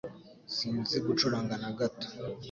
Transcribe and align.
Sinzi 0.55 0.97
gucuranga 1.05 1.53
na 1.61 1.69
gato 1.77 2.07